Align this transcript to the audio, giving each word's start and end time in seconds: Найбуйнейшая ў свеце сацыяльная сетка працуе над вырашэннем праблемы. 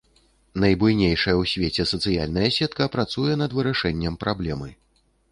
Найбуйнейшая 0.61 1.33
ў 1.33 1.43
свеце 1.51 1.85
сацыяльная 1.91 2.47
сетка 2.55 2.87
працуе 2.95 3.33
над 3.41 3.51
вырашэннем 3.59 4.17
праблемы. 4.25 4.71